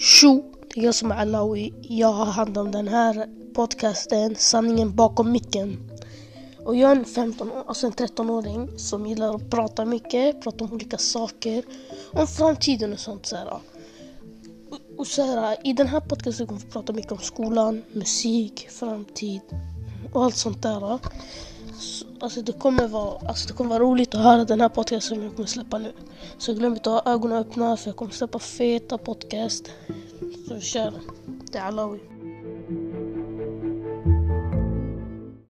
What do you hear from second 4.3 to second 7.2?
Sanningen bakom micken. Och jag är en